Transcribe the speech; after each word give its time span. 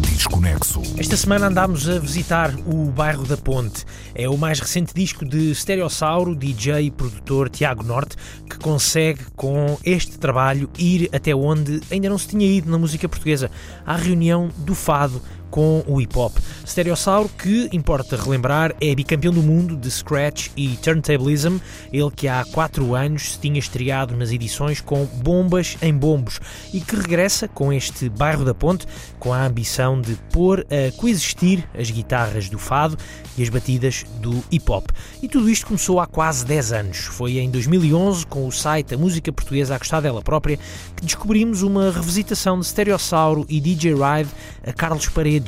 Desconexo. 0.00 0.80
Esta 0.98 1.16
semana 1.16 1.48
andámos 1.48 1.88
a 1.88 1.98
visitar 1.98 2.54
o 2.66 2.90
bairro 2.90 3.24
da 3.24 3.36
Ponte. 3.36 3.84
É 4.14 4.28
o 4.28 4.36
mais 4.38 4.60
recente 4.60 4.94
disco 4.94 5.24
de 5.24 5.54
Stereossauro, 5.54 6.34
DJ 6.34 6.86
e 6.86 6.90
produtor 6.90 7.50
Tiago 7.50 7.82
Norte, 7.82 8.16
que 8.48 8.58
consegue, 8.58 9.24
com 9.36 9.78
este 9.84 10.18
trabalho, 10.18 10.70
ir 10.78 11.10
até 11.12 11.34
onde 11.34 11.80
ainda 11.90 12.08
não 12.08 12.18
se 12.18 12.28
tinha 12.28 12.46
ido 12.46 12.70
na 12.70 12.78
música 12.78 13.08
portuguesa 13.08 13.50
à 13.84 13.96
reunião 13.96 14.50
do 14.58 14.74
Fado 14.74 15.20
com 15.54 15.84
o 15.86 16.00
hip 16.00 16.18
hop. 16.18 16.36
Stereossauro, 16.66 17.28
que 17.28 17.68
importa 17.72 18.16
relembrar, 18.16 18.74
é 18.80 18.92
bicampeão 18.92 19.32
do 19.32 19.40
mundo 19.40 19.76
de 19.76 19.88
Scratch 19.88 20.48
e 20.56 20.76
Turntablism, 20.78 21.58
ele 21.92 22.10
que 22.10 22.26
há 22.26 22.44
4 22.50 22.92
anos 22.96 23.34
se 23.34 23.38
tinha 23.38 23.60
estreado 23.60 24.16
nas 24.16 24.32
edições 24.32 24.80
com 24.80 25.04
Bombas 25.04 25.78
em 25.80 25.94
Bombos 25.94 26.40
e 26.72 26.80
que 26.80 26.96
regressa 26.96 27.46
com 27.46 27.72
este 27.72 28.08
bairro 28.08 28.44
da 28.44 28.52
Ponte 28.52 28.84
com 29.20 29.32
a 29.32 29.46
ambição 29.46 30.00
de 30.00 30.16
pôr 30.32 30.66
a 30.68 30.90
coexistir 30.96 31.64
as 31.78 31.88
guitarras 31.88 32.48
do 32.48 32.58
fado 32.58 32.98
e 33.38 33.42
as 33.44 33.48
batidas 33.48 34.04
do 34.20 34.42
hip 34.50 34.68
hop. 34.68 34.88
E 35.22 35.28
tudo 35.28 35.48
isto 35.48 35.66
começou 35.66 36.00
há 36.00 36.06
quase 36.08 36.44
10 36.44 36.72
anos. 36.72 36.98
Foi 36.98 37.38
em 37.38 37.48
2011, 37.48 38.26
com 38.26 38.48
o 38.48 38.50
site 38.50 38.94
A 38.94 38.98
Música 38.98 39.32
Portuguesa 39.32 39.76
a 39.76 39.78
gostar 39.78 40.00
dela 40.00 40.20
própria, 40.20 40.58
que 40.96 41.04
descobrimos 41.04 41.62
uma 41.62 41.92
revisitação 41.92 42.58
de 42.58 42.66
Stereossauro 42.66 43.46
e 43.48 43.60
DJ 43.60 43.92
Ride 43.92 44.30
a 44.66 44.72
Carlos 44.72 45.08
Paredes, 45.08 45.43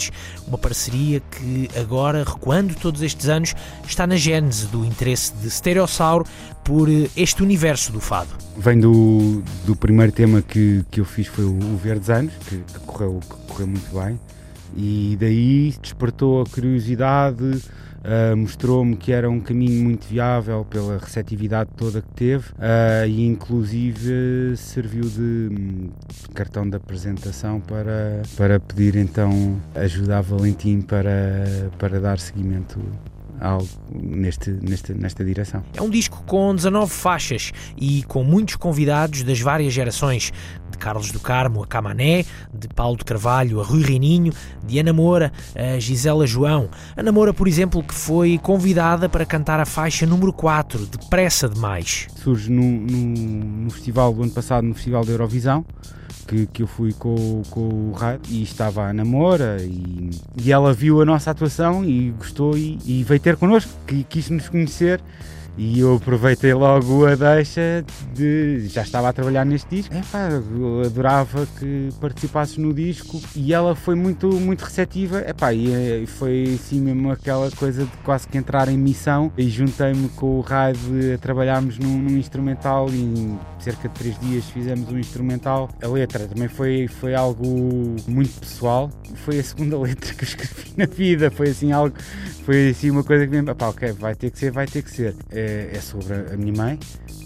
uma 0.47 0.59
parceria 0.59 1.21
que 1.21 1.69
agora, 1.79 2.25
recuando 2.25 2.75
todos 2.75 3.03
estes 3.03 3.29
anos, 3.29 3.55
está 3.87 4.07
na 4.07 4.17
gênese 4.17 4.67
do 4.67 4.85
interesse 4.85 5.33
de 5.35 5.51
Stereossauro 5.51 6.25
por 6.65 6.89
este 7.17 7.43
universo 7.43 7.93
do 7.93 8.01
fado. 8.01 8.31
Vem 8.57 8.81
do, 8.81 9.43
do 9.65 9.77
primeiro 9.77 10.13
tema 10.13 10.43
que, 10.43 10.85
que 10.91 11.01
eu 11.01 11.05
fiz, 11.05 11.27
foi 11.27 11.45
o 11.45 11.77
Verdes 11.77 12.11
Anos, 12.11 12.33
que 12.49 12.59
correu, 12.87 13.21
que 13.21 13.53
correu 13.53 13.67
muito 13.67 13.95
bem 13.95 14.19
e 14.77 15.17
daí 15.19 15.75
despertou 15.81 16.43
a 16.43 16.47
curiosidade, 16.47 17.63
uh, 18.07 18.37
mostrou-me 18.37 18.97
que 18.97 19.13
era 19.13 19.29
um 19.29 19.41
caminho 19.41 19.85
muito 19.85 20.07
viável 20.07 20.65
pela 20.65 20.99
receptividade 20.99 21.71
toda 21.77 22.01
que 22.01 22.11
teve 22.15 22.49
uh, 22.53 23.07
e 23.07 23.27
inclusive 23.27 24.57
serviu 24.57 25.03
de, 25.03 25.91
cartão 26.35 26.69
de 26.69 26.77
apresentação 26.77 27.61
para, 27.61 28.23
para 28.37 28.61
pedir 28.61 28.97
então 28.97 29.61
ajuda 29.75 30.19
a 30.19 30.21
Valentim 30.21 30.81
para, 30.81 31.71
para 31.79 32.01
dar 32.01 32.19
seguimento 32.19 32.81
algo 33.41 33.69
neste, 33.93 34.51
neste, 34.51 34.95
nesta 34.95 35.25
direção. 35.25 35.63
É 35.75 35.83
um 35.83 35.91
disco 35.91 36.23
com 36.27 36.55
19 36.55 36.91
faixas 36.91 37.53
e 37.77 38.03
com 38.05 38.25
muitos 38.25 38.57
convidados 38.57 39.23
das 39.23 39.41
várias 39.41 39.73
gerações, 39.73 40.33
de 40.71 40.79
Carlos 40.79 41.11
do 41.11 41.21
Carmo 41.21 41.63
a 41.63 41.67
Camané, 41.67 42.25
de 42.53 42.69
Paulo 42.69 42.97
de 42.97 43.05
Carvalho 43.05 43.61
a 43.61 43.65
Rui 43.65 43.83
Reininho, 43.83 44.33
de 44.67 44.79
Ana 44.79 44.93
Moura 44.93 45.33
a 45.55 45.79
Gisela 45.79 46.27
João. 46.27 46.69
Ana 46.97 47.13
Moura, 47.13 47.33
por 47.33 47.49
exemplo, 47.49 47.83
que 47.83 47.95
foi 47.95 48.39
convidada 48.39 49.09
para 49.09 49.25
cantar 49.25 49.61
a 49.61 49.65
faixa 49.65 50.07
número 50.07 50.33
4, 50.33 50.87
Depressa 50.87 51.49
Demais. 51.49 52.09
Surge 52.17 52.51
no, 52.51 52.63
no, 52.63 53.15
no 53.65 53.71
festival 53.71 54.13
do 54.13 54.23
ano 54.23 54.33
passado, 54.33 54.65
no 54.65 54.75
Festival 54.75 55.05
da 55.05 55.13
Eurovisão, 55.13 55.65
que, 56.27 56.47
que 56.47 56.63
eu 56.63 56.67
fui 56.67 56.93
com, 56.93 57.43
com 57.51 57.91
o 57.91 57.93
rádio 57.93 58.35
e 58.35 58.43
estava 58.43 58.89
a 58.89 58.93
namora 58.93 59.59
e, 59.61 60.11
e 60.43 60.53
ela 60.53 60.73
viu 60.73 61.01
a 61.01 61.05
nossa 61.05 61.31
atuação 61.31 61.85
e 61.85 62.11
gostou 62.11 62.57
e, 62.57 62.79
e 62.85 63.05
veio 63.05 63.21
ter 63.21 63.37
connosco, 63.37 63.71
que 63.87 64.05
quis 64.05 64.29
nos 64.31 64.49
conhecer 64.49 65.01
e 65.59 65.81
eu 65.81 65.97
aproveitei 65.97 66.53
logo 66.53 67.07
a 67.07 67.15
deixa 67.15 67.85
de. 68.13 68.67
Já 68.69 68.83
estava 68.83 69.09
a 69.09 69.13
trabalhar 69.13 69.45
neste 69.45 69.77
disco. 69.77 69.95
É 69.95 70.03
pá, 70.13 70.29
eu 70.29 70.83
adorava 70.85 71.47
que 71.59 71.89
participasses 71.99 72.59
no 72.59 72.75
disco 72.75 73.21
e 73.35 73.55
ela 73.55 73.75
foi 73.75 73.95
muito, 73.95 74.29
muito 74.35 74.63
receptiva. 74.63 75.19
É 75.21 75.33
pá, 75.33 75.55
e 75.55 76.07
foi 76.07 76.59
assim 76.61 76.81
mesmo 76.81 77.11
aquela 77.11 77.51
coisa 77.53 77.85
de 77.85 77.91
quase 78.05 78.29
que 78.29 78.37
entrar 78.37 78.69
em 78.69 78.77
missão. 78.77 79.33
E 79.37 79.49
juntei-me 79.49 80.11
com 80.11 80.39
o 80.39 80.41
Raid 80.41 80.79
a 81.15 81.19
trabalharmos 81.19 81.79
num, 81.79 81.99
num, 82.03 82.19
instrumental 82.19 82.89
e 82.91 83.01
em 83.01 83.39
cerca 83.59 83.89
de 83.89 83.95
três 83.95 84.19
dias 84.21 84.45
fizemos 84.51 84.91
um 84.91 84.99
instrumental. 84.99 85.71
A 85.83 85.89
letra 85.89 86.27
também 86.27 86.49
foi, 86.49 86.87
foi 86.87 87.15
algo 87.15 87.97
muito 88.07 88.41
pessoal. 88.41 88.91
Foi 89.25 89.39
a 89.39 89.43
segunda 89.43 89.79
letra 89.81 90.13
que 90.15 90.23
eu 90.23 90.29
escrevi 90.29 90.73
na 90.77 90.85
vida. 90.87 91.31
Foi 91.31 91.49
assim 91.49 91.73
algo. 91.73 91.97
Foi 92.45 92.69
assim 92.69 92.91
uma 92.91 93.03
coisa 93.03 93.27
que 93.27 93.41
me. 93.41 93.55
Pá, 93.55 93.69
ok, 93.69 93.93
vai 93.93 94.15
ter 94.15 94.31
que 94.31 94.39
ser, 94.39 94.51
vai 94.51 94.67
ter 94.67 94.83
que 94.83 94.91
ser. 94.91 95.15
É, 95.31 95.46
é, 95.47 95.81
sobre 95.81 96.15
a 96.33 96.37
minha 96.37 96.53
mãe, 96.53 96.79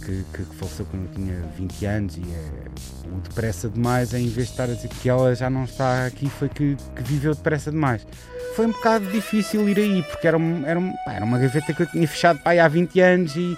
que, 0.04 0.24
que, 0.32 0.42
faleceu 0.56 0.86
quando 0.86 1.04
eu 1.04 1.14
tinha 1.14 1.34
20 1.56 1.86
anos 1.86 2.16
e 2.16 2.22
é 2.22 3.10
o 3.12 3.20
depressa 3.20 3.68
demais, 3.68 4.14
em 4.14 4.28
vez 4.28 4.46
de 4.46 4.52
estar 4.52 4.64
a 4.64 4.74
dizer 4.74 4.88
que 4.88 5.08
ela 5.08 5.34
já 5.34 5.50
não 5.50 5.64
está 5.64 6.06
aqui, 6.06 6.28
foi 6.28 6.48
que, 6.48 6.76
que 6.96 7.02
viveu 7.02 7.34
depressa 7.34 7.70
demais. 7.70 8.06
Foi 8.54 8.66
um 8.66 8.72
bocado 8.72 9.06
difícil 9.10 9.68
ir 9.68 9.78
aí, 9.78 10.02
porque 10.02 10.26
era, 10.26 10.36
um, 10.36 10.64
era, 10.66 10.78
um, 10.78 10.92
era 11.06 11.24
uma 11.24 11.38
gaveta 11.38 11.72
que 11.72 11.82
eu 11.82 11.86
tinha 11.86 12.06
fechado 12.06 12.38
pai, 12.40 12.58
há 12.58 12.68
20 12.68 13.00
anos 13.00 13.36
e, 13.36 13.56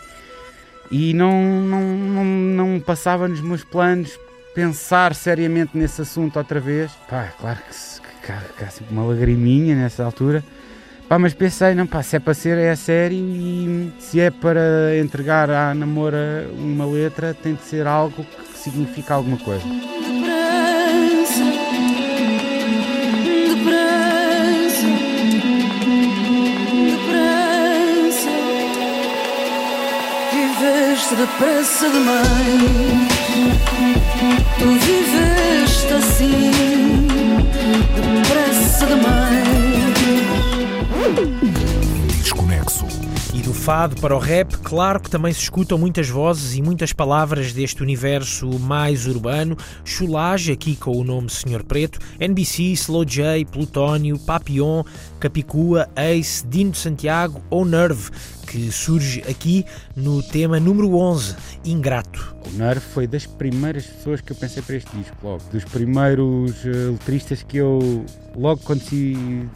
e 0.90 1.14
não, 1.14 1.42
não, 1.62 1.82
não, 1.82 2.24
não 2.24 2.80
passava 2.80 3.26
nos 3.28 3.40
meus 3.40 3.64
planos 3.64 4.18
pensar 4.54 5.14
seriamente 5.14 5.76
nesse 5.76 6.02
assunto 6.02 6.38
outra 6.38 6.60
vez. 6.60 6.92
Pá, 7.08 7.32
claro 7.40 7.58
que, 7.58 8.26
que, 8.26 8.54
que 8.56 8.64
há 8.64 8.70
sempre 8.70 8.92
uma 8.92 9.04
lagriminha 9.04 9.74
nessa 9.74 10.04
altura 10.04 10.44
Pá, 11.12 11.18
mas 11.18 11.34
pensei, 11.34 11.74
não, 11.74 11.86
pá, 11.86 12.02
se 12.02 12.16
é 12.16 12.18
para 12.18 12.32
ser 12.32 12.56
é 12.56 12.74
sério 12.74 13.18
e 13.18 13.92
se 13.98 14.18
é 14.18 14.30
para 14.30 14.98
entregar 14.98 15.50
à 15.50 15.74
namora 15.74 16.48
uma 16.56 16.86
letra, 16.86 17.34
tem 17.34 17.54
de 17.54 17.60
ser 17.64 17.86
algo 17.86 18.24
que 18.24 18.58
significa 18.58 19.12
alguma 19.12 19.36
coisa. 19.36 19.62
Depressa, 19.62 21.44
depressa, 23.44 24.86
depressa, 26.86 28.30
viveste 30.32 31.14
depressa 31.14 31.90
demais, 31.90 33.10
tu 34.58 34.66
viveste 34.80 35.92
assim, 35.92 36.50
depressa 37.96 38.86
demais. 38.86 39.71
Desconexo. 41.02 43.01
E 43.34 43.40
do 43.40 43.54
fado 43.54 43.96
para 43.96 44.14
o 44.14 44.18
rap, 44.18 44.58
claro 44.58 45.00
que 45.00 45.08
também 45.08 45.32
se 45.32 45.40
escutam 45.40 45.78
muitas 45.78 46.06
vozes 46.06 46.54
e 46.54 46.60
muitas 46.60 46.92
palavras 46.92 47.54
deste 47.54 47.82
universo 47.82 48.46
mais 48.58 49.06
urbano. 49.06 49.56
Chulage, 49.86 50.52
aqui 50.52 50.76
com 50.76 50.94
o 50.94 51.02
nome 51.02 51.30
Senhor 51.30 51.64
Preto, 51.64 51.98
NBC, 52.20 52.62
Slow 52.72 53.06
J, 53.06 53.46
Plutónio, 53.46 54.18
Papillon, 54.18 54.84
Capicua, 55.18 55.88
Ace, 55.96 56.46
Dino 56.46 56.74
Santiago 56.74 57.42
ou 57.48 57.64
Nerve, 57.64 58.10
que 58.46 58.70
surge 58.70 59.22
aqui 59.26 59.64
no 59.96 60.22
tema 60.22 60.60
número 60.60 60.94
11, 60.94 61.34
Ingrato. 61.64 62.36
O 62.46 62.50
Nerve 62.58 62.84
foi 62.92 63.06
das 63.06 63.24
primeiras 63.24 63.86
pessoas 63.86 64.20
que 64.20 64.32
eu 64.32 64.36
pensei 64.36 64.62
para 64.62 64.76
este 64.76 64.94
disco, 64.94 65.16
logo. 65.22 65.42
Dos 65.50 65.64
primeiros 65.64 66.52
uh, 66.66 66.92
letristas 66.92 67.42
que 67.42 67.56
eu, 67.56 68.04
logo 68.36 68.60
quando 68.62 68.82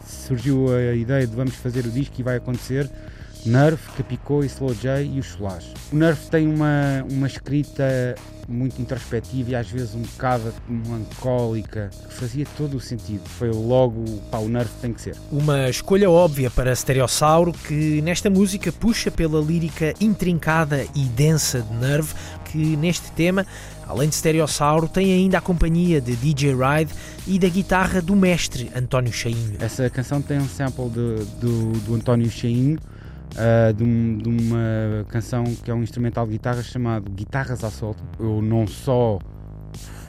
surgiu 0.03 0.65
a 0.75 0.95
ideia 0.95 1.27
de 1.27 1.35
vamos 1.35 1.53
fazer 1.53 1.85
o 1.85 1.91
disco 1.91 2.15
e 2.17 2.23
vai 2.23 2.37
acontecer, 2.37 2.89
Nerve, 3.47 3.81
Capicô 3.95 4.43
e 4.43 4.47
Slow 4.47 4.73
J 4.73 5.03
e 5.03 5.19
o 5.19 5.23
Solage. 5.23 5.73
O 5.91 5.95
Nerve 5.95 6.29
tem 6.29 6.47
uma, 6.47 7.05
uma 7.09 7.27
escrita 7.27 8.15
muito 8.47 8.81
introspectiva 8.81 9.51
e 9.51 9.55
às 9.55 9.69
vezes 9.69 9.95
um 9.95 10.01
bocado 10.01 10.53
melancólica, 10.67 11.89
que 12.07 12.13
fazia 12.13 12.45
todo 12.57 12.77
o 12.77 12.79
sentido. 12.79 13.21
Foi 13.25 13.49
logo, 13.49 14.03
pá, 14.29 14.37
o 14.39 14.49
Nerve 14.49 14.71
tem 14.81 14.93
que 14.93 15.01
ser. 15.01 15.15
Uma 15.31 15.69
escolha 15.69 16.09
óbvia 16.09 16.49
para 16.49 16.75
Stereossauro, 16.75 17.53
que 17.53 18.01
nesta 18.01 18.29
música 18.29 18.71
puxa 18.71 19.09
pela 19.09 19.39
lírica 19.39 19.93
intrincada 19.99 20.85
e 20.93 21.05
densa 21.05 21.61
de 21.61 21.73
Nerve, 21.75 22.13
que 22.45 22.75
neste 22.77 23.11
tema 23.11 23.45
Além 23.87 24.09
de 24.09 24.15
Stereossauro, 24.15 24.89
tem 24.89 25.13
ainda 25.13 25.37
a 25.37 25.41
companhia 25.41 26.01
de 26.01 26.13
DJ 26.13 26.53
Ride 26.53 26.93
e 27.25 27.39
da 27.39 27.47
guitarra 27.47 28.01
do 28.01 28.17
mestre 28.17 28.69
António 28.75 29.13
Chainho. 29.13 29.55
Essa 29.59 29.89
canção 29.89 30.21
tem 30.21 30.37
um 30.37 30.47
sample 30.47 30.89
de, 30.89 31.25
do, 31.39 31.71
do 31.71 31.95
António 31.95 32.29
Chainho, 32.29 32.77
uh, 33.33 33.73
de, 33.73 33.83
um, 33.83 34.17
de, 34.17 34.29
uma 34.29 35.05
canção 35.09 35.43
que 35.43 35.69
é 35.69 35.73
um 35.73 35.83
instrumental 35.83 36.25
de 36.25 36.33
guitarra 36.33 36.63
chamado 36.63 37.09
Guitarras 37.11 37.63
à 37.63 37.69
Solta. 37.69 38.03
Eu 38.19 38.41
não 38.41 38.67
só 38.67 39.19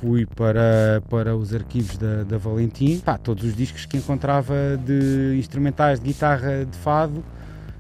fui 0.00 0.26
para, 0.26 1.02
para 1.08 1.36
os 1.36 1.54
arquivos 1.54 1.98
da, 1.98 2.22
da 2.22 2.38
Valentim, 2.38 2.98
pá, 3.00 3.18
todos 3.18 3.44
os 3.44 3.56
discos 3.56 3.84
que 3.84 3.96
encontrava 3.96 4.54
de 4.84 5.36
instrumentais 5.38 5.98
de 5.98 6.06
guitarra 6.06 6.64
de 6.64 6.76
fado 6.78 7.22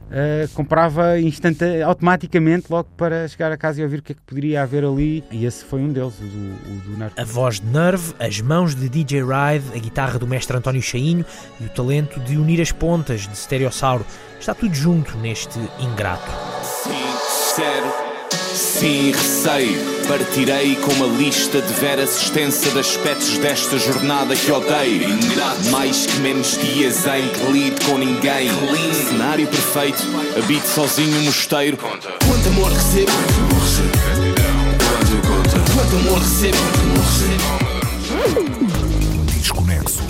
Uh, 0.08 0.48
comprava 0.54 1.20
instante, 1.20 1.82
automaticamente 1.82 2.66
logo 2.70 2.88
para 2.96 3.28
chegar 3.28 3.52
a 3.52 3.58
casa 3.58 3.80
e 3.80 3.84
ouvir 3.84 3.98
o 3.98 4.02
que 4.02 4.12
é 4.12 4.14
que 4.14 4.22
poderia 4.22 4.62
haver 4.62 4.84
ali. 4.84 5.22
E 5.30 5.44
esse 5.44 5.64
foi 5.64 5.80
um 5.80 5.92
deles, 5.92 6.14
o 6.18 6.24
do, 6.24 6.72
o 6.72 6.80
do 6.80 6.98
Nerve. 6.98 7.14
A 7.16 7.24
voz 7.24 7.60
de 7.60 7.66
Nerve, 7.66 8.14
as 8.18 8.40
mãos 8.40 8.74
de 8.74 8.88
DJ 8.88 9.20
Ride, 9.20 9.76
a 9.76 9.78
guitarra 9.78 10.18
do 10.18 10.26
mestre 10.26 10.56
António 10.56 10.80
Chainho 10.80 11.24
e 11.60 11.64
o 11.64 11.68
talento 11.68 12.18
de 12.20 12.38
unir 12.38 12.60
as 12.60 12.72
pontas 12.72 13.28
de 13.28 13.36
Stereossauro. 13.36 14.04
Está 14.40 14.54
tudo 14.54 14.74
junto 14.74 15.16
neste 15.18 15.58
ingrato. 15.78 16.30
Sincero, 16.62 18.07
Sim, 18.58 19.12
receio. 19.12 19.78
Partirei 20.08 20.74
com 20.74 20.90
uma 20.94 21.06
lista 21.16 21.62
de 21.62 21.72
veras 21.74 22.20
extensa 22.20 22.68
de 22.70 22.80
aspectos 22.80 23.38
desta 23.38 23.78
jornada 23.78 24.34
que 24.34 24.50
odeio. 24.50 25.08
Mais 25.70 26.06
que 26.06 26.16
menos 26.18 26.58
dias 26.58 27.06
em 27.06 27.28
que 27.28 27.52
lido 27.52 27.84
com 27.84 27.98
ninguém. 27.98 28.50
Cenário 28.92 29.46
perfeito, 29.46 30.02
habito 30.36 30.66
sozinho 30.66 31.14
no 31.18 31.22
mosteiro. 31.22 31.76
Quanto 31.76 32.48
amor 32.48 32.72
recebo? 32.72 33.12
Quanto 35.74 35.96
amor 35.96 36.18
recebo? 36.18 36.58
Desconexo. 39.40 40.02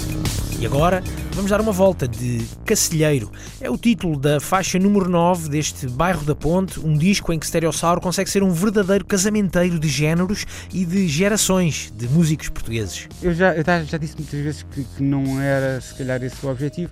E 0.58 0.64
agora 0.64 1.04
vamos 1.38 1.52
dar 1.52 1.60
uma 1.60 1.70
volta 1.70 2.08
de 2.08 2.44
Cacilheiro. 2.64 3.30
É 3.60 3.70
o 3.70 3.78
título 3.78 4.18
da 4.18 4.40
faixa 4.40 4.76
número 4.76 5.08
9 5.08 5.48
deste 5.48 5.86
Bairro 5.86 6.24
da 6.24 6.34
Ponte, 6.34 6.80
um 6.80 6.98
disco 6.98 7.32
em 7.32 7.38
que 7.38 7.46
Stereossauro 7.46 8.00
consegue 8.00 8.28
ser 8.28 8.42
um 8.42 8.50
verdadeiro 8.50 9.04
casamenteiro 9.04 9.78
de 9.78 9.86
géneros 9.88 10.44
e 10.74 10.84
de 10.84 11.06
gerações 11.06 11.92
de 11.96 12.08
músicos 12.08 12.48
portugueses. 12.48 13.06
Eu 13.22 13.32
já, 13.32 13.54
eu 13.54 13.62
já 13.62 13.98
disse 13.98 14.16
muitas 14.18 14.40
vezes 14.40 14.62
que, 14.64 14.82
que 14.82 15.00
não 15.00 15.40
era 15.40 15.80
se 15.80 15.94
calhar 15.94 16.20
esse 16.24 16.44
o 16.44 16.50
objetivo, 16.50 16.90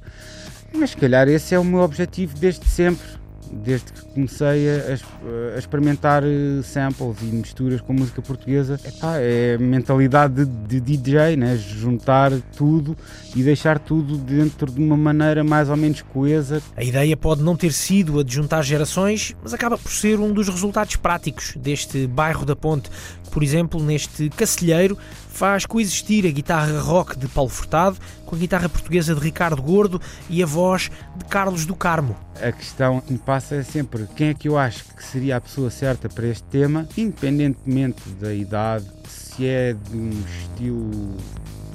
mas 0.72 0.90
se 0.90 0.96
calhar 0.96 1.26
esse 1.26 1.52
é 1.52 1.58
o 1.58 1.64
meu 1.64 1.80
objetivo 1.80 2.38
desde 2.38 2.64
sempre 2.68 3.04
desde 3.52 3.92
que 3.92 4.02
comecei 4.06 4.68
a, 4.68 5.54
a, 5.54 5.58
experimentar 5.58 6.22
eh, 6.24 6.62
samples 6.62 7.16
e 7.22 7.26
misturas 7.26 7.80
com 7.80 7.92
música 7.92 8.20
portuguesa, 8.22 8.78
epá, 8.84 9.16
é 9.18 9.54
a 9.54 9.58
mentalidade 9.58 10.44
de, 10.44 10.80
de, 10.80 10.96
DJ, 10.98 11.36
né? 11.36 11.56
juntar 11.56 12.32
tudo 12.56 12.96
e 13.34 13.42
deixar 13.42 13.78
tudo 13.78 14.16
dentro 14.16 14.70
de 14.70 14.82
uma 14.82 14.96
maneira 14.96 15.42
mais 15.44 15.68
ou 15.68 15.76
menos 15.76 16.02
coesa. 16.02 16.62
A 16.76 16.82
ideia 16.82 17.16
pode 17.16 17.42
não 17.42 17.56
ter 17.56 17.72
sido 17.72 18.20
a 18.20 18.24
de 18.24 18.34
juntar 18.34 18.62
gerações, 18.62 19.34
mas 19.42 19.54
acaba 19.54 19.78
por 19.78 19.90
ser 19.90 20.18
um 20.18 20.32
dos 20.32 20.48
resultados 20.48 20.96
práticos 20.96 21.54
deste 21.56 22.06
bairro 22.06 22.44
da 22.44 22.56
Ponte, 22.56 22.90
por 23.30 23.42
exemplo, 23.42 23.82
neste 23.82 24.30
Cacilheiro, 24.30 24.96
faz 25.36 25.66
coexistir 25.66 26.24
a 26.26 26.30
guitarra 26.30 26.80
rock 26.80 27.18
de 27.18 27.28
Paulo 27.28 27.50
Furtado 27.50 27.98
com 28.24 28.34
a 28.34 28.38
guitarra 28.38 28.68
portuguesa 28.68 29.14
de 29.14 29.20
Ricardo 29.20 29.60
Gordo 29.60 30.00
e 30.30 30.42
a 30.42 30.46
voz 30.46 30.90
de 31.14 31.24
Carlos 31.26 31.66
do 31.66 31.76
Carmo. 31.76 32.16
A 32.40 32.50
questão 32.52 33.00
que 33.00 33.12
me 33.12 33.18
passa 33.18 33.35
é 33.36 33.62
sempre 33.62 34.06
quem 34.16 34.28
é 34.28 34.34
que 34.34 34.48
eu 34.48 34.58
acho 34.58 34.84
que 34.94 35.04
seria 35.04 35.36
a 35.36 35.40
pessoa 35.40 35.70
certa 35.70 36.08
para 36.08 36.26
este 36.26 36.44
tema, 36.44 36.88
independentemente 36.96 38.08
da 38.20 38.32
idade, 38.32 38.86
se 39.06 39.46
é 39.46 39.72
de 39.72 39.96
um 39.96 40.10
estilo 40.10 41.16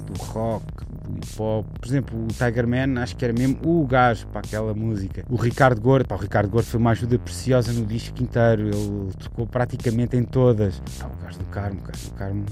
do 0.05 0.23
rock, 0.23 0.65
do 1.03 1.17
hip 1.17 1.41
hop. 1.41 1.65
Por 1.79 1.87
exemplo, 1.87 2.23
o 2.23 2.27
Tiger 2.27 2.67
Man, 2.67 3.01
acho 3.01 3.15
que 3.15 3.23
era 3.23 3.33
mesmo 3.33 3.59
o 3.63 3.85
gajo 3.85 4.27
para 4.27 4.39
aquela 4.41 4.73
música. 4.73 5.23
O 5.29 5.35
Ricardo 5.35 5.79
Gordo, 5.79 6.07
pá, 6.07 6.15
o 6.15 6.19
Ricardo 6.19 6.49
Gordo 6.49 6.65
foi 6.65 6.79
uma 6.79 6.91
ajuda 6.91 7.17
preciosa 7.19 7.71
no 7.71 7.85
disco 7.85 8.21
inteiro, 8.21 8.67
ele 8.67 9.13
tocou 9.19 9.45
praticamente 9.45 10.17
em 10.17 10.23
todas. 10.23 10.77
O 10.77 11.23
gajo 11.23 11.39
do 11.39 11.45
Carmo, 11.45 11.79
o 11.79 11.83
gajo 11.83 12.09
do 12.09 12.13
Carmo 12.15 12.45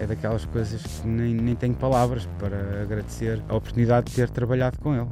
é 0.00 0.06
daquelas 0.06 0.44
coisas 0.46 0.82
que 0.82 1.06
nem, 1.06 1.34
nem 1.34 1.54
tenho 1.54 1.74
palavras 1.74 2.28
para 2.38 2.82
agradecer 2.82 3.42
a 3.48 3.56
oportunidade 3.56 4.10
de 4.10 4.16
ter 4.16 4.30
trabalhado 4.30 4.78
com 4.78 4.94
ele. 4.94 5.08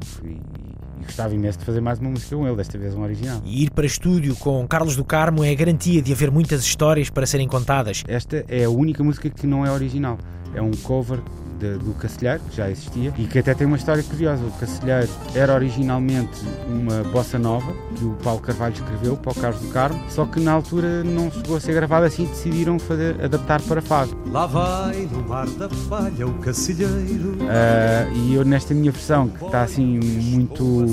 E 1.01 1.05
gostava 1.05 1.35
imenso 1.35 1.59
de 1.59 1.65
fazer 1.65 1.81
mais 1.81 1.99
uma 1.99 2.11
música 2.11 2.37
com 2.37 2.47
ele, 2.47 2.57
desta 2.57 2.79
vez 2.79 2.95
um 2.95 3.03
original. 3.03 3.41
E 3.45 3.65
ir 3.65 3.71
para 3.71 3.87
estúdio 3.87 4.35
com 4.37 4.67
Carlos 4.67 4.97
do 4.97 5.05
Carmo 5.05 5.45
é 5.45 5.51
a 5.51 5.55
garantia 5.55 6.03
de 6.03 6.13
haver 6.13 6.31
muitas 6.31 6.63
histórias 6.63 7.11
para 7.11 7.27
serem 7.27 7.49
contadas. 7.49 8.03
Esta 8.07 8.45
é 8.49 8.65
a 8.65 8.71
única 8.71 9.03
música 9.03 9.29
que 9.31 9.47
não 9.47 9.65
é 9.65 9.71
original. 9.71 10.19
É 10.55 10.63
um 10.63 10.71
cover 10.71 11.21
de, 11.58 11.79
do 11.79 11.94
Cacilheiro, 11.94 12.41
que 12.49 12.56
já 12.56 12.70
existia, 12.70 13.12
e 13.19 13.26
que 13.26 13.38
até 13.38 13.55
tem 13.55 13.67
uma 13.67 13.76
história 13.76 14.03
curiosa. 14.03 14.44
O 14.44 14.50
Cacilheiro 14.53 15.08
era 15.35 15.55
originalmente 15.55 16.41
uma 16.69 17.03
bossa 17.05 17.38
nova 17.38 17.73
que 17.97 18.05
o 18.05 18.12
Paulo 18.23 18.41
Carvalho 18.41 18.75
escreveu 18.75 19.17
para 19.17 19.32
o 19.32 19.35
Carlos 19.35 19.61
do 19.61 19.69
Carmo, 19.69 20.00
só 20.08 20.25
que 20.26 20.41
na 20.41 20.53
altura 20.53 21.03
não 21.03 21.31
chegou 21.31 21.56
a 21.56 21.61
ser 21.61 21.75
gravado 21.75 22.06
assim 22.06 22.25
e 22.25 22.26
decidiram 22.26 22.79
fazer, 22.79 23.23
adaptar 23.23 23.61
para 23.62 23.81
fado. 23.81 24.17
Lá 24.31 24.47
vai 24.47 25.08
no 25.11 25.29
mar 25.29 25.47
da 25.50 25.69
falha 25.69 26.26
o 26.26 26.35
Cacilheiro. 26.35 27.37
Uh, 27.41 28.14
e 28.14 28.35
eu, 28.35 28.44
nesta 28.44 28.75
minha 28.75 28.93
versão, 28.93 29.29
que 29.29 29.44
está 29.44 29.62
assim 29.62 29.99
muito 29.99 30.87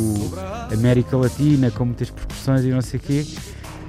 América 0.71 1.17
Latina, 1.17 1.69
com 1.71 1.85
muitas 1.85 2.09
percussões 2.09 2.63
e 2.63 2.69
não 2.69 2.81
sei 2.81 2.99
o 2.99 3.03
quê 3.03 3.25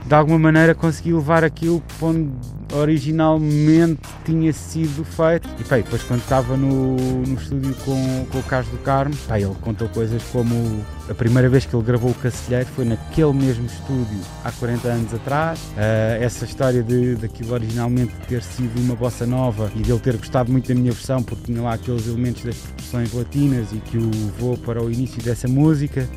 de 0.06 0.14
alguma 0.14 0.38
maneira 0.38 0.74
consegui 0.74 1.12
levar 1.12 1.44
aquilo 1.44 1.82
para 1.98 2.08
onde 2.08 2.30
originalmente 2.74 4.00
tinha 4.24 4.52
sido 4.52 5.04
feito. 5.04 5.48
E 5.58 5.64
pá, 5.64 5.76
depois 5.76 6.02
quando 6.02 6.20
estava 6.20 6.56
no, 6.56 6.96
no 6.96 7.34
estúdio 7.34 7.74
com, 7.84 8.26
com 8.30 8.38
o 8.38 8.42
Carlos 8.42 8.70
do 8.70 8.78
Carmo, 8.78 9.14
pá, 9.28 9.38
ele 9.38 9.54
contou 9.60 9.88
coisas 9.88 10.22
como 10.32 10.84
a 11.08 11.14
primeira 11.14 11.48
vez 11.48 11.66
que 11.66 11.74
ele 11.76 11.84
gravou 11.84 12.10
o 12.10 12.14
Cacilheiro 12.14 12.66
foi 12.74 12.84
naquele 12.84 13.32
mesmo 13.32 13.66
estúdio 13.66 14.20
há 14.42 14.50
40 14.50 14.88
anos 14.88 15.14
atrás. 15.14 15.58
Uh, 15.58 16.22
essa 16.22 16.44
história 16.44 16.82
de 16.82 17.14
daquilo 17.16 17.52
originalmente 17.52 18.12
ter 18.28 18.42
sido 18.42 18.78
uma 18.80 18.94
bossa 18.94 19.26
nova 19.26 19.70
e 19.74 19.80
dele 19.80 20.00
ter 20.00 20.16
gostado 20.16 20.50
muito 20.50 20.68
da 20.68 20.74
minha 20.74 20.92
versão 20.92 21.22
porque 21.22 21.44
tinha 21.44 21.62
lá 21.62 21.74
aqueles 21.74 22.06
elementos 22.06 22.42
das 22.44 22.56
percussões 22.56 23.12
latinas 23.12 23.72
e 23.72 23.76
que 23.76 23.98
o 23.98 24.10
levou 24.10 24.56
para 24.56 24.82
o 24.82 24.90
início 24.90 25.22
dessa 25.22 25.46
música 25.46 26.08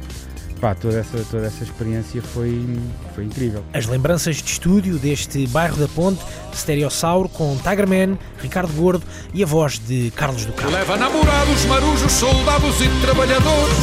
pá, 0.58 0.76
toda 0.76 1.00
essa, 1.00 1.18
toda 1.30 1.48
essa 1.48 1.64
experiência 1.64 2.22
foi, 2.22 2.80
foi 3.16 3.26
incrível. 3.26 3.64
As 3.74 3.86
lembranças 3.86 4.38
de 4.38 4.52
estúdio 4.52 4.98
deste 4.98 5.48
bairro 5.48 5.78
da 5.78 5.88
Ponte, 5.88 6.20
Stereossauro, 6.54 7.30
com 7.30 7.56
Tigerman, 7.58 8.18
Ricardo 8.42 8.74
Gordo 8.74 9.04
e 9.34 9.44
a 9.44 9.46
voz 9.46 9.80
de 9.80 10.12
Carlos 10.16 10.46
do 10.46 10.54
Carmo. 10.54 10.72
Leva 10.72 10.98
namorados, 10.98 11.66
marujos, 11.66 12.12
soldados 12.12 12.82
e 12.82 12.90
trabalhadores 13.02 13.78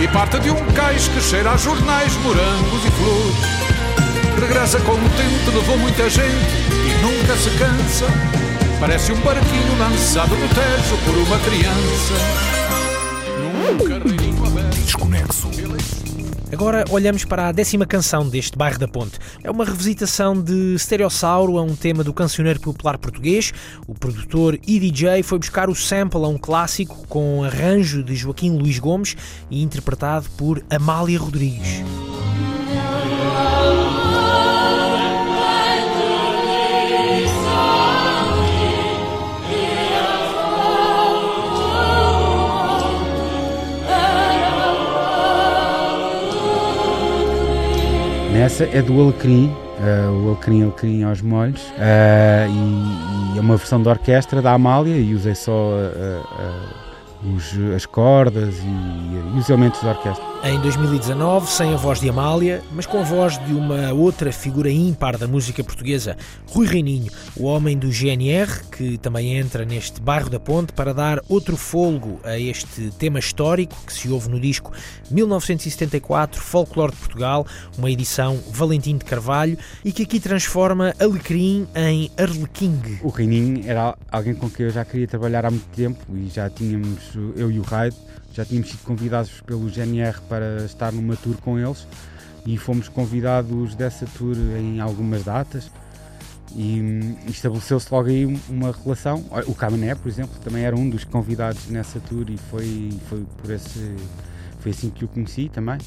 e 0.00 0.08
parte 0.08 0.38
de 0.40 0.50
um 0.50 0.66
cais 0.72 1.08
que 1.08 1.20
cheira 1.20 1.50
a 1.50 1.56
jornais, 1.56 2.14
morangos 2.18 2.84
e 2.84 2.90
flores. 2.90 4.40
Regressa 4.40 4.78
contente, 4.80 5.50
levou 5.54 5.76
muita 5.78 6.08
gente 6.08 6.54
e 6.86 7.02
nunca 7.02 7.36
se 7.36 7.50
cansa. 7.58 8.06
Parece 8.78 9.12
um 9.12 9.20
barquinho 9.22 9.78
lançado 9.78 10.36
no 10.36 10.48
Tejo 10.48 10.96
por 11.04 11.16
uma 11.18 11.38
criança. 11.40 12.58
Aberto. 13.98 14.27
Desconexo. 14.88 15.50
Agora 16.50 16.82
olhamos 16.88 17.22
para 17.22 17.48
a 17.48 17.52
décima 17.52 17.84
canção 17.84 18.26
deste 18.26 18.56
bairro 18.56 18.78
da 18.78 18.88
Ponte. 18.88 19.18
É 19.44 19.50
uma 19.50 19.62
revisitação 19.62 20.40
de 20.40 20.78
Stereossauro 20.78 21.58
a 21.58 21.62
um 21.62 21.76
tema 21.76 22.02
do 22.02 22.14
cancioneiro 22.14 22.58
popular 22.58 22.96
português. 22.96 23.52
O 23.86 23.92
produtor 23.92 24.58
e 24.66 24.80
DJ 24.80 25.22
foi 25.22 25.38
buscar 25.38 25.68
o 25.68 25.74
sample 25.74 26.24
a 26.24 26.28
um 26.28 26.38
clássico 26.38 27.06
com 27.06 27.44
arranjo 27.44 28.02
de 28.02 28.16
Joaquim 28.16 28.56
Luís 28.56 28.78
Gomes 28.78 29.14
e 29.50 29.62
interpretado 29.62 30.26
por 30.38 30.64
Amália 30.70 31.18
Rodrigues. 31.18 31.82
Nessa 48.58 48.76
é 48.76 48.82
do 48.82 49.00
Alecrim, 49.00 49.46
uh, 49.78 50.10
o 50.10 50.30
Alecrim 50.30 50.64
Alecrim 50.64 51.04
aos 51.04 51.22
molhos, 51.22 51.62
uh, 51.62 52.50
e, 52.50 53.36
e, 53.36 53.38
é 53.38 53.40
uma 53.40 53.56
versão 53.56 53.80
de 53.80 53.88
orquestra 53.88 54.42
da 54.42 54.52
Amália 54.52 54.96
e 54.96 55.14
usei 55.14 55.36
só 55.36 55.52
uh, 55.52 56.87
os, 57.22 57.56
as 57.74 57.86
cordas 57.86 58.54
e, 58.58 59.36
e, 59.36 59.38
os 59.38 59.48
elementos 59.48 59.82
da 59.82 59.90
orquestra. 59.90 60.24
Em 60.44 60.60
2019, 60.60 61.50
sem 61.50 61.74
a 61.74 61.76
voz 61.76 62.00
de 62.00 62.08
Amália, 62.08 62.62
mas 62.72 62.86
com 62.86 63.00
a 63.00 63.02
voz 63.02 63.38
de 63.44 63.52
uma 63.52 63.92
outra 63.92 64.32
figura 64.32 64.70
ímpar 64.70 65.18
da 65.18 65.26
música 65.26 65.64
portuguesa, 65.64 66.16
Rui 66.48 66.66
Reininho, 66.66 67.10
o 67.36 67.44
homem 67.44 67.76
do 67.76 67.90
GNR, 67.90 68.64
que 68.70 68.98
também 68.98 69.36
entra 69.36 69.64
neste 69.64 70.00
bairro 70.00 70.30
da 70.30 70.38
Ponte 70.38 70.72
para 70.72 70.94
dar 70.94 71.20
outro 71.28 71.56
fôlego 71.56 72.20
a 72.22 72.38
este 72.38 72.90
tema 72.98 73.18
histórico 73.18 73.74
que 73.84 73.92
se 73.92 74.08
ouve 74.08 74.28
no 74.28 74.38
disco 74.38 74.72
1974, 75.10 76.40
Folclore 76.40 76.92
de 76.92 76.98
Portugal, 76.98 77.46
uma 77.76 77.90
edição 77.90 78.38
Valentim 78.52 78.96
de 78.96 79.04
Carvalho, 79.04 79.58
e 79.84 79.90
que 79.90 80.04
aqui 80.04 80.20
transforma 80.20 80.94
Alecrim 81.00 81.66
em 81.74 82.10
Arlequim. 82.16 82.80
O 83.02 83.08
Reininho 83.08 83.68
era 83.68 83.96
alguém 84.10 84.34
com 84.34 84.48
quem 84.48 84.66
eu 84.66 84.72
já 84.72 84.84
queria 84.84 85.08
trabalhar 85.08 85.44
há 85.44 85.50
muito 85.50 85.66
tempo 85.74 85.98
e 86.14 86.28
já 86.28 86.48
tínhamos 86.48 87.07
eu 87.14 87.50
e 87.50 87.58
o 87.58 87.62
Raid, 87.62 87.96
já 88.32 88.44
tínhamos 88.44 88.70
sido 88.70 88.82
convidados 88.84 89.40
pelo 89.42 89.68
GNR 89.68 90.20
para 90.28 90.64
estar 90.64 90.92
numa 90.92 91.16
tour 91.16 91.36
com 91.38 91.58
eles 91.58 91.86
e 92.46 92.56
fomos 92.56 92.88
convidados 92.88 93.74
dessa 93.74 94.06
tour 94.16 94.36
em 94.36 94.80
algumas 94.80 95.24
datas 95.24 95.70
e 96.54 97.16
estabeleceu-se 97.26 97.92
logo 97.92 98.08
aí 98.08 98.24
uma 98.48 98.72
relação. 98.72 99.24
O 99.46 99.54
Camané, 99.54 99.94
por 99.94 100.08
exemplo, 100.08 100.38
também 100.42 100.64
era 100.64 100.74
um 100.74 100.88
dos 100.88 101.04
convidados 101.04 101.68
nessa 101.68 102.00
tour 102.00 102.28
e 102.30 102.36
foi, 102.36 102.90
foi 103.08 103.24
por 103.36 103.50
esse 103.50 103.96
foi 104.60 104.72
assim 104.72 104.90
que 104.90 105.04
o 105.04 105.08
conheci 105.08 105.48
também. 105.48 105.78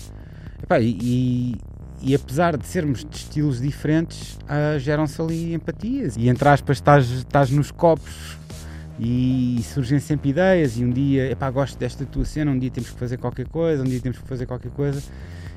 e, 0.82 1.56
e, 2.02 2.16
apesar 2.16 2.58
de 2.58 2.66
sermos 2.66 3.06
de 3.06 3.16
estilos 3.16 3.60
diferentes, 3.62 4.36
uh, 4.44 4.80
geram-se 4.80 5.22
ali 5.22 5.54
empatias. 5.54 6.16
E 6.18 6.30
entre 6.30 6.48
aspas, 6.48 6.78
estás 6.78 7.52
nos 7.52 7.72
copos 7.72 8.38
e 9.04 9.60
surgem 9.64 10.00
sempre 10.00 10.30
ideias 10.30 10.78
e 10.78 10.86
um 10.86 10.92
dia, 10.92 11.32
epá, 11.32 11.50
gosto 11.50 11.76
desta 11.80 12.06
tua 12.06 12.24
cena, 12.24 12.52
um 12.52 12.60
dia 12.60 12.70
temos 12.70 12.92
que 12.92 13.00
fazer 13.00 13.18
qualquer 13.18 13.48
coisa, 13.48 13.82
um 13.82 13.88
dia 13.88 14.00
temos 14.00 14.20
que 14.20 14.28
fazer 14.28 14.46
qualquer 14.46 14.72
coisa 14.72 15.02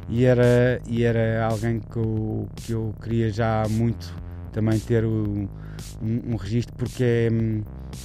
e 0.08 0.24
era, 0.24 0.80
e 0.88 1.04
era 1.04 1.44
alguém 1.44 1.78
que 1.78 1.96
eu, 1.98 2.48
que 2.56 2.72
eu 2.72 2.94
queria 3.02 3.30
já 3.30 3.66
muito 3.68 4.14
também 4.50 4.78
ter 4.78 5.04
um, 5.04 5.46
um, 6.00 6.32
um 6.32 6.36
registro 6.36 6.74
porque 6.74 7.04
é, 7.04 7.28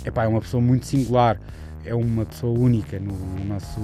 epá, 0.06 0.26
é 0.26 0.28
uma 0.28 0.42
pessoa 0.42 0.62
muito 0.62 0.86
singular 0.86 1.40
é 1.86 1.96
uma 1.96 2.26
pessoa 2.26 2.58
única 2.58 3.00
no 3.00 3.14
nosso 3.46 3.80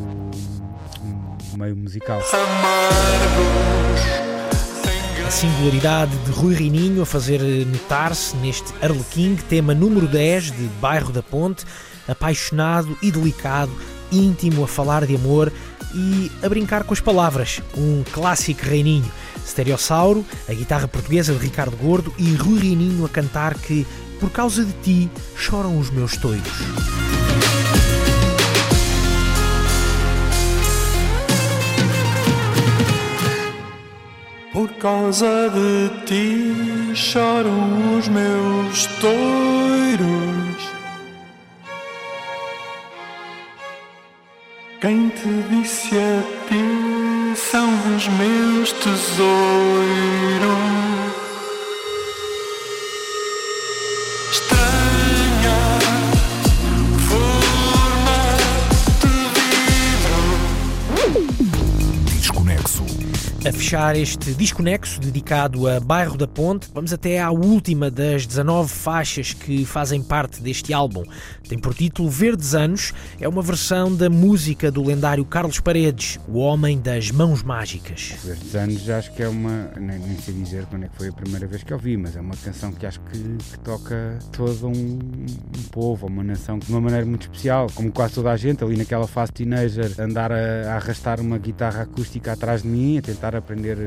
meio 1.57 1.75
musical. 1.75 2.19
A 5.25 5.31
singularidade 5.31 6.15
de 6.19 6.31
Rui 6.31 6.53
Rininho 6.53 7.01
a 7.01 7.05
fazer 7.05 7.41
notar-se 7.65 8.37
neste 8.37 8.71
Arlequim, 8.79 9.35
tema 9.49 9.73
número 9.73 10.07
10 10.07 10.51
de 10.51 10.63
Bairro 10.79 11.11
da 11.11 11.23
Ponte, 11.23 11.65
apaixonado 12.07 12.95
e 13.01 13.09
delicado, 13.09 13.71
íntimo 14.11 14.63
a 14.63 14.67
falar 14.67 15.03
de 15.07 15.15
amor 15.15 15.51
e 15.95 16.31
a 16.43 16.47
brincar 16.47 16.83
com 16.83 16.93
as 16.93 16.99
palavras. 16.99 17.59
Um 17.75 18.03
clássico 18.13 18.63
Reininho. 18.65 19.11
Stereossauro, 19.43 20.23
a 20.47 20.53
guitarra 20.53 20.87
portuguesa 20.87 21.33
de 21.33 21.39
Ricardo 21.39 21.75
Gordo 21.75 22.13
e 22.19 22.35
Rui 22.35 22.59
Rininho 22.59 23.03
a 23.03 23.09
cantar 23.09 23.55
que, 23.55 23.85
por 24.19 24.29
causa 24.29 24.63
de 24.63 24.73
ti, 24.73 25.09
choram 25.35 25.79
os 25.79 25.89
meus 25.89 26.15
toiros. 26.17 26.53
Por 34.55 34.69
causa 34.75 35.49
de 35.49 35.89
ti 36.05 36.95
choram 36.95 37.97
os 37.97 38.07
meus 38.07 38.85
toiros. 39.01 40.63
Quem 44.79 45.09
te 45.09 45.43
disse 45.49 45.97
a 45.97 46.23
ti 46.47 47.35
são 47.35 47.67
os 47.97 48.07
meus 48.07 48.71
tesouros. 48.71 49.35
A 63.45 63.51
fechar 63.51 63.95
este 63.95 64.33
desconexo 64.33 64.99
dedicado 64.99 65.67
a 65.67 65.79
Bairro 65.79 66.17
da 66.17 66.27
Ponte, 66.27 66.67
vamos 66.73 66.91
até 66.91 67.21
à 67.21 67.29
última 67.29 67.91
das 67.91 68.25
19 68.25 68.73
faixas 68.73 69.33
que 69.33 69.63
fazem 69.63 70.01
parte 70.01 70.41
deste 70.41 70.73
álbum. 70.73 71.03
Tem 71.47 71.55
por 71.55 71.75
título 71.75 72.09
Verdes 72.09 72.55
Anos, 72.55 72.91
é 73.21 73.29
uma 73.29 73.43
versão 73.43 73.95
da 73.95 74.09
música 74.09 74.71
do 74.71 74.83
lendário 74.83 75.23
Carlos 75.23 75.59
Paredes, 75.59 76.19
o 76.27 76.39
homem 76.39 76.79
das 76.79 77.11
mãos 77.11 77.43
mágicas. 77.43 78.15
Verdes 78.23 78.55
Anos 78.55 78.89
acho 78.89 79.13
que 79.13 79.21
é 79.21 79.27
uma, 79.27 79.69
nem, 79.79 79.99
nem, 79.99 80.17
sei 80.17 80.33
dizer 80.33 80.65
quando 80.65 80.85
é 80.85 80.87
que 80.87 80.97
foi 80.97 81.09
a 81.09 81.13
primeira 81.13 81.45
vez 81.45 81.61
que 81.61 81.71
ouvi, 81.71 81.95
mas 81.97 82.15
é 82.15 82.21
uma 82.21 82.35
canção 82.37 82.71
que 82.71 82.83
acho 82.83 82.99
que, 83.01 83.19
que 83.19 83.59
toca 83.59 84.17
todo 84.31 84.69
um, 84.69 84.71
um, 84.73 85.63
povo, 85.71 86.07
uma 86.07 86.23
nação 86.23 86.57
de 86.57 86.67
uma 86.67 86.81
maneira 86.81 87.05
muito 87.05 87.29
especial, 87.29 87.67
como 87.75 87.91
quase 87.91 88.15
toda 88.15 88.31
a 88.31 88.37
gente 88.37 88.63
ali 88.63 88.75
naquela 88.75 89.05
fase 89.05 89.31
teenager, 89.31 89.91
andar 89.99 90.31
a, 90.31 90.71
a 90.71 90.75
arrastar 90.77 91.21
uma 91.21 91.37
guitarra 91.37 91.83
acústica 91.83 92.31
atrás 92.31 92.63
de 92.63 92.69
mim, 92.69 92.97
a 92.97 93.03
tentar 93.03 93.34
aprender 93.37 93.77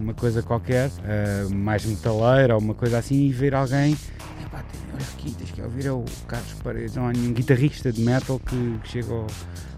uma 0.00 0.14
coisa 0.14 0.42
qualquer, 0.42 0.88
uh, 0.88 1.54
mais 1.54 1.84
metaleira 1.84 2.54
ou 2.54 2.60
uma 2.60 2.74
coisa 2.74 2.98
assim, 2.98 3.26
e 3.26 3.32
ver 3.32 3.54
alguém 3.54 3.96
Epá, 4.44 4.64
olha 4.94 5.02
aqui, 5.02 5.32
tens 5.32 5.50
que 5.50 5.60
ouvir 5.60 5.86
é 5.86 5.92
o 5.92 6.04
Carlos 6.26 6.52
Paredes, 6.62 6.94
não 6.94 7.12
guitarrista 7.12 7.92
de 7.92 8.00
metal 8.00 8.38
que, 8.40 8.78
que 8.82 8.88
chega 8.88 9.12
ao, 9.12 9.26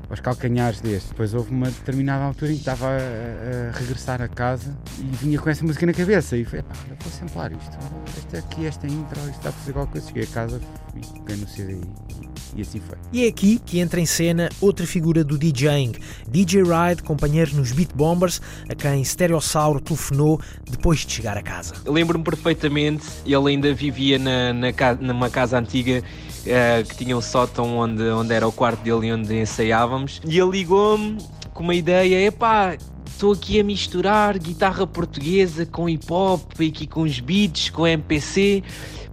aos 0.08 0.20
calcanhares 0.20 0.80
deste. 0.80 1.08
Depois 1.10 1.34
houve 1.34 1.50
uma 1.50 1.66
determinada 1.66 2.24
altura 2.24 2.52
em 2.52 2.54
que 2.54 2.60
estava 2.60 2.86
a, 2.86 2.98
a, 2.98 3.78
regressar 3.78 4.20
a 4.20 4.28
casa 4.28 4.76
e 4.98 5.16
vinha 5.16 5.38
com 5.38 5.48
essa 5.48 5.64
música 5.64 5.86
na 5.86 5.92
cabeça 5.92 6.36
e 6.36 6.44
foi, 6.44 6.62
pá, 6.62 6.74
vou 7.00 7.12
samplar 7.12 7.52
isto, 7.52 7.78
este 8.16 8.36
aqui, 8.36 8.66
esta 8.66 8.86
intro, 8.86 9.18
isto 9.20 9.30
está 9.30 9.48
a 9.48 9.52
fazer 9.52 9.72
qualquer 9.72 9.92
coisa. 9.92 10.06
Cheguei 10.06 10.24
a 10.24 10.26
casa 10.26 10.60
e 10.94 11.20
peguei 11.20 11.36
no 11.36 11.48
CD 11.48 11.80
e 12.56 12.62
assim 12.62 12.80
foi. 12.80 12.98
E 13.12 13.24
é 13.24 13.28
aqui 13.28 13.60
que 13.64 13.78
entra 13.78 14.00
em 14.00 14.06
cena 14.06 14.48
outra 14.60 14.86
figura 14.86 15.22
do 15.24 15.38
DJing, 15.38 15.92
DJ 16.28 16.62
Ride, 16.62 17.02
companheiro 17.02 17.54
nos 17.56 17.72
Beat 17.72 17.92
Bombers, 17.94 18.40
a 18.68 18.74
quem 18.74 19.04
Stereossauro 19.04 19.80
telefonou 19.80 20.40
depois 20.70 21.00
de 21.00 21.12
chegar 21.12 21.36
a 21.36 21.42
casa. 21.42 21.74
Lembro-me 21.86 22.24
perfeitamente, 22.24 23.04
ele 23.24 23.50
ainda 23.50 23.72
vivia 23.74 24.18
na, 24.18 24.52
na, 24.52 24.72
numa 25.00 25.30
casa 25.30 25.58
antiga 25.58 26.02
uh, 26.02 26.88
que 26.88 26.96
tinha 26.96 27.16
um 27.16 27.20
sótão 27.20 27.78
onde, 27.78 28.02
onde 28.10 28.32
era 28.32 28.46
o 28.46 28.52
quarto 28.52 28.82
dele 28.82 29.08
e 29.08 29.12
onde 29.12 29.34
ensaiávamos, 29.34 30.20
e 30.26 30.38
ele 30.38 30.50
ligou-me 30.50 31.18
com 31.52 31.62
uma 31.62 31.74
ideia, 31.74 32.26
epá, 32.26 32.76
estou 33.20 33.32
aqui 33.34 33.60
a 33.60 33.64
misturar 33.64 34.38
guitarra 34.38 34.86
portuguesa 34.86 35.66
com 35.66 35.86
hip 35.90 36.10
hop, 36.10 36.52
aqui 36.54 36.86
com 36.86 37.02
os 37.02 37.20
beats, 37.20 37.68
com 37.68 37.86
MPC 37.86 38.62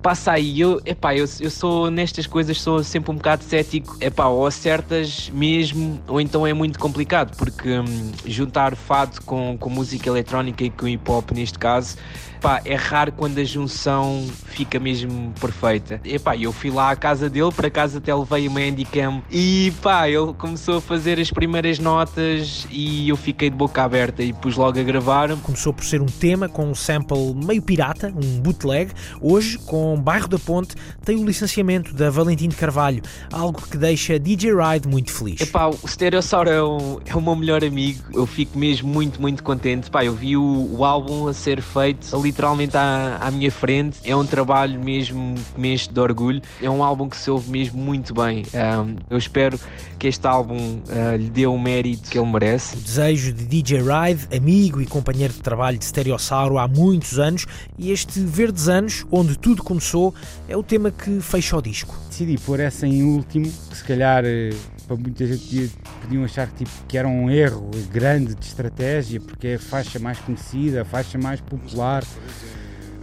passa 0.01 0.31
aí. 0.31 0.61
Eu, 0.61 0.79
epá, 0.85 1.13
eu, 1.13 1.25
eu 1.41 1.49
sou 1.51 1.91
nestas 1.91 2.25
coisas, 2.25 2.61
sou 2.61 2.81
sempre 2.85 3.11
um 3.11 3.15
bocado 3.15 3.43
cético. 3.43 3.97
Epá, 3.99 4.27
ou 4.27 4.45
acertas 4.45 5.29
mesmo, 5.33 6.01
ou 6.07 6.21
então 6.21 6.47
é 6.47 6.53
muito 6.53 6.79
complicado, 6.79 7.35
porque 7.35 7.79
hum, 7.79 8.13
juntar 8.25 8.77
fado 8.77 9.21
com, 9.23 9.57
com 9.57 9.69
música 9.69 10.07
eletrónica 10.07 10.63
e 10.63 10.69
com 10.69 10.87
hip 10.87 11.11
hop 11.11 11.31
neste 11.31 11.59
caso 11.59 11.97
Pá, 12.41 12.61
é 12.65 12.75
raro 12.75 13.11
quando 13.11 13.39
a 13.39 13.43
junção 13.43 14.25
fica 14.45 14.79
mesmo 14.79 15.33
perfeita. 15.39 15.99
E 16.03 16.19
pá, 16.19 16.37
eu 16.37 16.51
fui 16.51 16.69
lá 16.69 16.91
à 16.91 16.95
casa 16.95 17.29
dele, 17.29 17.51
para 17.51 17.69
casa 17.69 17.97
até 17.97 18.13
levei 18.13 18.47
uma 18.47 18.59
handicam 18.59 19.23
e 19.31 19.73
pá, 19.81 20.07
ele 20.07 20.33
começou 20.33 20.77
a 20.77 20.81
fazer 20.81 21.19
as 21.19 21.31
primeiras 21.31 21.79
notas 21.79 22.67
e 22.69 23.09
eu 23.09 23.17
fiquei 23.17 23.49
de 23.49 23.55
boca 23.55 23.83
aberta 23.83 23.96
e 24.19 24.31
pus 24.31 24.55
logo 24.55 24.79
a 24.79 24.83
gravar. 24.83 25.35
Começou 25.37 25.73
por 25.73 25.83
ser 25.83 26.01
um 26.01 26.05
tema 26.05 26.47
com 26.47 26.69
um 26.69 26.75
sample 26.75 27.33
meio 27.33 27.61
pirata, 27.61 28.13
um 28.15 28.39
bootleg. 28.39 28.91
Hoje, 29.19 29.57
com 29.57 29.99
Bairro 29.99 30.27
da 30.27 30.37
Ponte, 30.37 30.75
tem 31.03 31.17
o 31.17 31.25
licenciamento 31.25 31.93
da 31.95 32.11
Valentim 32.11 32.47
de 32.47 32.55
Carvalho, 32.55 33.01
algo 33.31 33.59
que 33.59 33.75
deixa 33.75 34.19
DJ 34.19 34.51
Ride 34.53 34.87
muito 34.87 35.11
feliz. 35.11 35.41
Epá, 35.41 35.67
o 35.67 35.87
Stereossauro 35.87 36.49
é 36.49 36.61
o, 36.61 37.01
é 37.05 37.15
o 37.15 37.21
meu 37.21 37.35
melhor 37.35 37.63
amigo, 37.63 38.03
eu 38.13 38.27
fico 38.27 38.57
mesmo 38.57 38.87
muito, 38.87 39.19
muito 39.19 39.41
contente. 39.41 39.89
Pá, 39.89 40.05
eu 40.05 40.13
vi 40.13 40.37
o, 40.37 40.69
o 40.77 40.85
álbum 40.85 41.27
a 41.27 41.33
ser 41.33 41.59
feito 41.59 42.15
literalmente 42.21 42.77
à, 42.77 43.17
à 43.19 43.31
minha 43.31 43.51
frente. 43.51 43.97
É 44.03 44.15
um 44.15 44.25
trabalho 44.25 44.79
mesmo 44.79 45.33
que 45.55 45.59
me 45.59 45.73
enche 45.73 45.91
de 45.91 45.99
orgulho. 45.99 46.41
É 46.61 46.69
um 46.69 46.83
álbum 46.83 47.09
que 47.09 47.17
se 47.17 47.31
ouve 47.31 47.49
mesmo 47.49 47.81
muito 47.81 48.13
bem. 48.13 48.43
Um, 48.53 48.95
eu 49.09 49.17
espero 49.17 49.59
que 49.97 50.07
este 50.07 50.27
álbum 50.27 50.57
uh, 50.57 51.15
lhe 51.17 51.29
dê 51.29 51.47
o 51.47 51.57
mérito 51.57 52.09
que 52.09 52.19
ele 52.19 52.31
merece. 52.31 52.77
O 52.77 52.79
desejo 52.79 53.33
de 53.33 53.45
DJ 53.45 53.81
Ride, 53.87 54.35
amigo 54.35 54.81
e 54.81 54.85
companheiro 54.85 55.33
de 55.33 55.39
trabalho 55.39 55.77
de 55.77 55.85
Stereossauro 55.85 56.57
há 56.57 56.67
muitos 56.67 57.17
anos, 57.17 57.45
e 57.77 57.89
este 57.89 58.19
Verdes 58.19 58.67
Anos, 58.67 59.05
onde 59.09 59.39
tudo 59.39 59.63
começou, 59.63 60.13
é 60.49 60.57
o 60.57 60.61
tema 60.61 60.91
que 60.91 61.21
fecha 61.21 61.55
o 61.55 61.61
disco. 61.61 61.95
Decidi 62.09 62.37
pôr 62.37 62.59
essa 62.59 62.85
em 62.85 63.01
último, 63.03 63.45
que 63.45 63.77
se 63.77 63.83
calhar 63.85 64.25
eh, 64.25 64.49
para 64.85 64.97
muita 64.97 65.25
gente 65.25 65.71
podiam 66.01 66.25
achar 66.25 66.47
tipo, 66.47 66.69
que 66.85 66.97
era 66.97 67.07
um 67.07 67.29
erro 67.29 67.71
grande 67.89 68.35
de 68.35 68.45
estratégia, 68.45 69.21
porque 69.21 69.47
é 69.47 69.55
a 69.55 69.59
faixa 69.59 69.99
mais 69.99 70.19
conhecida, 70.19 70.81
a 70.81 70.85
faixa 70.85 71.17
mais 71.17 71.39
popular, 71.39 72.03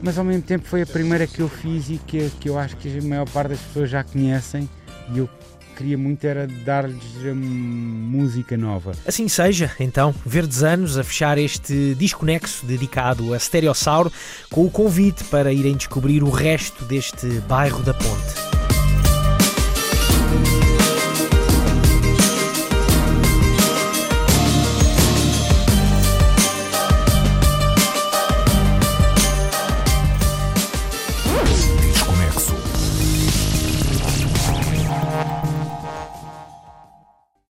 mas 0.02 0.18
ao 0.18 0.24
mesmo 0.24 0.42
tempo 0.42 0.66
foi 0.66 0.82
a 0.82 0.86
primeira 0.86 1.26
que 1.26 1.40
eu 1.40 1.48
fiz 1.48 1.88
e 1.88 1.96
que, 1.96 2.28
que 2.38 2.50
eu 2.50 2.58
acho 2.58 2.76
que 2.76 2.98
a 2.98 3.02
maior 3.02 3.28
parte 3.30 3.50
das 3.50 3.60
pessoas 3.60 3.88
já 3.88 4.04
conhecem 4.04 4.68
e 5.14 5.18
eu 5.18 5.28
queria 5.74 5.98
muito 5.98 6.24
era 6.24 6.46
dar-lhes 6.46 7.04
música 7.34 8.56
nova. 8.56 8.92
Assim 9.06 9.28
seja, 9.28 9.70
então, 9.80 10.14
Verdes 10.24 10.62
Anos 10.62 10.96
a 10.96 11.04
fechar 11.04 11.36
este 11.38 11.94
desconexo 11.94 12.64
dedicado 12.64 13.34
a 13.34 13.38
Stereossauro 13.38 14.12
com 14.50 14.64
o 14.64 14.70
convite 14.70 15.24
para 15.24 15.52
irem 15.52 15.76
descobrir 15.76 16.22
o 16.22 16.30
resto 16.30 16.84
deste 16.84 17.26
bairro 17.48 17.82
da 17.82 17.92
Ponte. 17.92 18.53